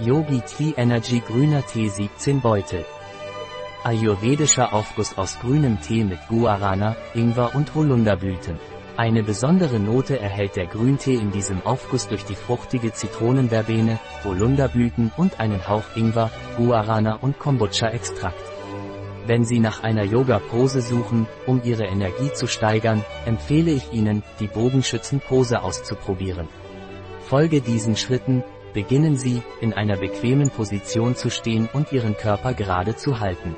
Yogi 0.00 0.40
Tea 0.40 0.74
Energy 0.78 1.20
grüner 1.20 1.64
Tee 1.66 1.88
17 1.88 2.40
Beutel. 2.40 2.84
Ayurvedischer 3.84 4.72
Aufguss 4.72 5.18
aus 5.18 5.38
grünem 5.38 5.80
Tee 5.82 6.02
mit 6.02 6.18
Guarana, 6.28 6.96
Ingwer 7.14 7.54
und 7.54 7.74
Holunderblüten. 7.74 8.58
Eine 8.96 9.22
besondere 9.22 9.78
Note 9.78 10.18
erhält 10.18 10.56
der 10.56 10.66
Grüntee 10.66 11.14
in 11.14 11.30
diesem 11.30 11.64
Aufguss 11.66 12.08
durch 12.08 12.24
die 12.24 12.34
fruchtige 12.34 12.92
Zitronenverbene, 12.92 13.98
Holunderblüten 14.24 15.12
und 15.16 15.38
einen 15.38 15.68
Hauch 15.68 15.94
Ingwer, 15.94 16.30
Guarana 16.56 17.16
und 17.16 17.38
Kombucha-Extrakt. 17.38 18.42
Wenn 19.26 19.44
Sie 19.44 19.60
nach 19.60 19.82
einer 19.82 20.04
Yoga-Pose 20.04 20.80
suchen, 20.80 21.28
um 21.46 21.60
Ihre 21.64 21.84
Energie 21.84 22.32
zu 22.32 22.46
steigern, 22.46 23.04
empfehle 23.26 23.70
ich 23.70 23.92
Ihnen, 23.92 24.22
die 24.40 24.48
Bogenschützen-Pose 24.48 25.62
auszuprobieren. 25.62 26.48
Folge 27.28 27.60
diesen 27.60 27.96
Schritten, 27.96 28.42
beginnen 28.72 29.16
Sie, 29.16 29.42
in 29.60 29.72
einer 29.72 29.96
bequemen 29.96 30.50
Position 30.50 31.14
zu 31.16 31.30
stehen 31.30 31.68
und 31.72 31.92
Ihren 31.92 32.16
Körper 32.16 32.54
gerade 32.54 32.96
zu 32.96 33.20
halten. 33.20 33.56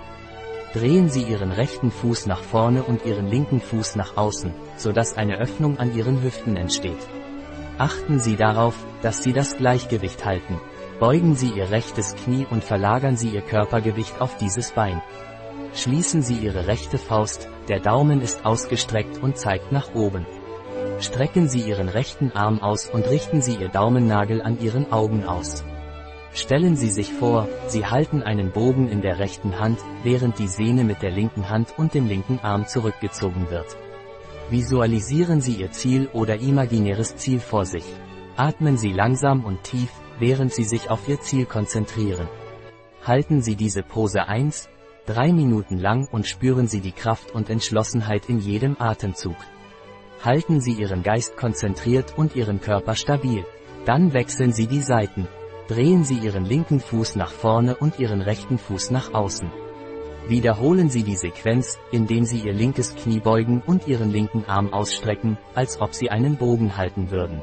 Drehen 0.73 1.09
Sie 1.09 1.23
Ihren 1.23 1.53
rechten 1.53 1.91
Fuß 1.91 2.27
nach 2.27 2.43
vorne 2.43 2.83
und 2.83 3.05
Ihren 3.07 3.29
linken 3.29 3.61
Fuß 3.61 3.95
nach 3.97 4.17
außen, 4.17 4.53
sodass 4.77 5.17
eine 5.17 5.39
Öffnung 5.39 5.79
an 5.79 5.97
Ihren 5.97 6.23
Hüften 6.23 6.57
entsteht. 6.57 6.99
Achten 7.79 8.19
Sie 8.19 8.37
darauf, 8.37 8.75
dass 9.03 9.23
Sie 9.23 9.33
das 9.33 9.57
Gleichgewicht 9.57 10.25
halten. 10.25 10.61
Beugen 10.99 11.35
Sie 11.35 11.51
Ihr 11.51 11.71
rechtes 11.71 12.15
Knie 12.15 12.47
und 12.51 12.65
verlagern 12.65 13.17
Sie 13.17 13.29
Ihr 13.29 13.43
Körpergewicht 13.43 14.21
auf 14.21 14.37
dieses 14.37 14.73
Bein. 14.73 15.03
Schließen 15.75 16.23
Sie 16.23 16.37
Ihre 16.37 16.67
rechte 16.69 16.99
Faust, 16.99 17.49
der 17.69 17.81
Daumen 17.81 18.21
ist 18.21 18.45
ausgestreckt 18.45 19.23
und 19.23 19.37
zeigt 19.37 19.73
nach 19.73 19.95
oben. 19.95 20.27
Strecken 21.01 21.49
Sie 21.49 21.61
Ihren 21.61 21.89
rechten 21.89 22.33
Arm 22.33 22.61
aus 22.61 22.89
und 22.89 23.09
richten 23.09 23.43
Sie 23.43 23.57
Ihr 23.57 23.69
Daumennagel 23.69 24.41
an 24.41 24.61
Ihren 24.61 24.93
Augen 24.93 25.25
aus. 25.25 25.65
Stellen 26.33 26.77
Sie 26.77 26.91
sich 26.91 27.13
vor, 27.13 27.49
Sie 27.67 27.87
halten 27.87 28.23
einen 28.23 28.53
Bogen 28.53 28.89
in 28.89 29.03
der 29.03 29.19
rechten 29.19 29.59
Hand, 29.59 29.79
während 30.03 30.39
die 30.39 30.49
Sehne 30.49 30.85
mit 30.85 31.03
der 31.03 31.11
linken 31.11 31.51
Hand 31.51 31.75
und 31.77 31.95
dem 31.95 32.07
linken 32.07 32.39
Arm 32.41 32.67
zurückgezogen 32.67 33.51
wird. 33.51 33.77
Visualisieren 34.51 35.41
Sie 35.41 35.55
Ihr 35.55 35.73
Ziel 35.73 36.09
oder 36.13 36.41
imaginäres 36.41 37.17
Ziel 37.17 37.41
vor 37.41 37.67
sich. 37.67 37.85
Atmen 38.37 38.77
Sie 38.77 38.93
langsam 38.93 39.45
und 39.45 39.63
tief, 39.63 39.91
während 40.19 40.53
Sie 40.53 40.65
sich 40.65 40.91
auf 40.91 41.09
Ihr 41.09 41.21
Ziel 41.21 41.45
konzentrieren. 41.45 42.29
Halten 43.05 43.43
Sie 43.43 43.57
diese 43.57 43.83
Pose 43.83 44.29
1, 44.29 44.69
3 45.07 45.33
Minuten 45.33 45.79
lang 45.79 46.09
und 46.11 46.27
spüren 46.27 46.67
Sie 46.67 46.81
die 46.81 46.93
Kraft 46.93 47.33
und 47.33 47.51
Entschlossenheit 47.51 48.29
in 48.29 48.39
jedem 48.39 48.77
Atemzug. 48.79 49.37
Halten 50.23 50.61
Sie 50.61 50.73
Ihren 50.73 51.03
Geist 51.03 51.37
konzentriert 51.37 52.15
und 52.17 52.35
Ihren 52.35 52.61
Körper 52.61 52.95
stabil. 52.95 53.45
Dann 53.85 54.13
wechseln 54.13 54.53
Sie 54.53 54.67
die 54.67 54.81
Seiten. 54.81 55.29
Drehen 55.69 56.05
Sie 56.05 56.19
Ihren 56.19 56.45
linken 56.45 56.81
Fuß 56.81 57.17
nach 57.17 57.33
vorne 57.33 57.77
und 57.77 57.99
Ihren 57.99 58.21
rechten 58.21 58.59
Fuß 58.59 58.91
nach 58.91 59.13
außen. 59.13 59.51
Wiederholen 60.29 60.89
Sie 60.89 61.03
die 61.03 61.17
Sequenz, 61.17 61.79
indem 61.91 62.25
Sie 62.25 62.41
Ihr 62.41 62.55
linkes 62.55 62.95
Knie 62.95 63.21
beugen 63.21 63.63
und 63.67 63.87
Ihren 63.87 64.11
linken 64.11 64.45
Arm 64.47 64.73
ausstrecken, 64.73 65.37
als 65.55 65.81
ob 65.81 65.95
Sie 65.95 66.11
einen 66.11 66.37
Bogen 66.37 66.79
halten 66.79 67.11
würden. 67.11 67.43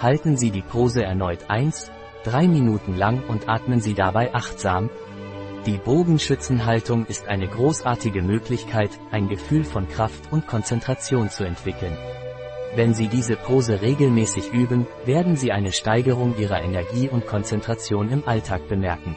Halten 0.00 0.36
Sie 0.36 0.52
die 0.52 0.62
Pose 0.62 1.02
erneut 1.02 1.48
1, 1.48 1.90
3 2.24 2.46
Minuten 2.46 2.96
lang 2.96 3.24
und 3.26 3.48
atmen 3.48 3.80
Sie 3.80 3.94
dabei 3.94 4.34
achtsam, 4.34 4.90
die 5.66 5.78
Bogenschützenhaltung 5.78 7.06
ist 7.06 7.26
eine 7.26 7.48
großartige 7.48 8.22
Möglichkeit, 8.22 8.90
ein 9.10 9.28
Gefühl 9.28 9.64
von 9.64 9.88
Kraft 9.88 10.32
und 10.32 10.46
Konzentration 10.46 11.28
zu 11.28 11.42
entwickeln. 11.42 11.96
Wenn 12.76 12.94
Sie 12.94 13.08
diese 13.08 13.34
Pose 13.34 13.82
regelmäßig 13.82 14.52
üben, 14.52 14.86
werden 15.04 15.36
Sie 15.36 15.50
eine 15.50 15.72
Steigerung 15.72 16.38
Ihrer 16.38 16.62
Energie 16.62 17.08
und 17.08 17.26
Konzentration 17.26 18.10
im 18.10 18.28
Alltag 18.28 18.68
bemerken. 18.68 19.16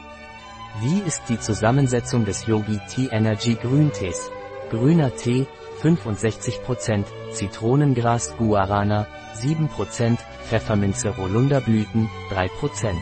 Wie 0.80 1.00
ist 1.06 1.22
die 1.28 1.38
Zusammensetzung 1.38 2.24
des 2.24 2.46
Yogi 2.46 2.80
Tea 2.88 3.08
Energy 3.12 3.54
Grüntees? 3.54 4.30
Grüner 4.70 5.14
Tee, 5.14 5.46
65%, 5.82 7.04
Zitronengras 7.32 8.36
Guarana, 8.38 9.06
7%, 9.36 10.18
Pfefferminze 10.48 11.16
Holunderblüten, 11.16 12.08
3%. 12.30 12.94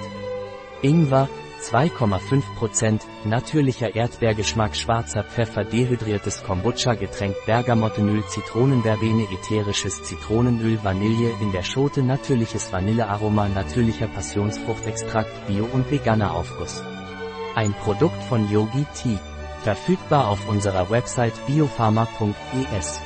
Ingwer, 0.83 1.29
2,5%, 1.63 3.01
natürlicher 3.25 3.95
Erdbeergeschmack 3.95 4.77
schwarzer 4.77 5.25
Pfeffer 5.25 5.65
dehydriertes 5.65 6.45
Kombucha-Getränk 6.45 7.35
Bergamottenöl 7.47 8.25
Zitronenverbene 8.27 9.27
ätherisches 9.33 10.03
Zitronenöl 10.05 10.79
Vanille 10.83 11.33
in 11.41 11.53
der 11.53 11.63
Schote 11.63 12.03
natürliches 12.03 12.73
Vanillearoma 12.73 13.49
natürlicher 13.49 14.07
Passionsfruchtextrakt 14.07 15.47
Bio 15.47 15.69
und 15.73 15.91
veganer 15.91 16.35
Aufguss. 16.35 16.83
Ein 17.55 17.75
Produkt 17.75 18.23
von 18.25 18.51
Yogi 18.51 18.87
Tea. 18.95 19.19
Verfügbar 19.65 20.29
auf 20.29 20.49
unserer 20.49 20.89
Website 20.91 21.35
biopharma.es. 21.47 23.03